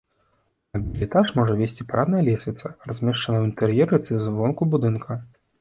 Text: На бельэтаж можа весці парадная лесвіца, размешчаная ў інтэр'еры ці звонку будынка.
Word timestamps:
На 0.77 0.79
бельэтаж 0.85 1.25
можа 1.39 1.57
весці 1.59 1.85
парадная 1.91 2.23
лесвіца, 2.29 2.73
размешчаная 2.89 3.41
ў 3.43 3.49
інтэр'еры 3.51 3.95
ці 4.09 4.19
звонку 4.25 4.63
будынка. 4.75 5.21